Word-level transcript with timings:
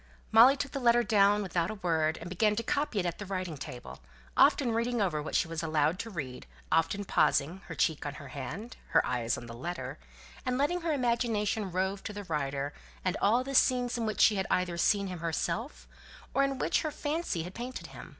Molly 0.31 0.57
took 0.57 0.71
the 0.71 0.79
letter 0.79 1.03
down 1.03 1.43
without 1.43 1.69
a 1.69 1.75
word, 1.75 2.17
and 2.17 2.27
began 2.27 2.55
to 2.55 2.63
copy 2.63 2.97
it 2.99 3.05
at 3.05 3.19
the 3.19 3.25
writing 3.27 3.55
table; 3.55 3.99
often 4.35 4.71
reading 4.71 4.99
over 4.99 5.21
what 5.21 5.35
she 5.35 5.47
was 5.47 5.61
allowed 5.61 5.99
to 5.99 6.09
read; 6.09 6.47
often 6.71 7.05
pausing, 7.05 7.61
her 7.67 7.75
cheek 7.75 8.03
on 8.03 8.15
her 8.15 8.29
hand, 8.29 8.77
her 8.93 9.05
eyes 9.05 9.37
on 9.37 9.45
the 9.45 9.53
letter, 9.53 9.99
and 10.43 10.57
letting 10.57 10.81
her 10.81 10.91
imagination 10.91 11.71
rove 11.71 12.01
to 12.03 12.13
the 12.13 12.23
writer, 12.23 12.73
and 13.05 13.15
all 13.21 13.43
the 13.43 13.53
scenes 13.53 13.95
in 13.95 14.07
which 14.07 14.21
she 14.21 14.37
had 14.37 14.47
either 14.49 14.75
seen 14.75 15.05
him 15.05 15.19
herself, 15.19 15.87
or 16.33 16.43
in 16.43 16.57
which 16.57 16.81
her 16.81 16.89
fancy 16.89 17.43
had 17.43 17.53
painted 17.53 17.85
him. 17.85 18.09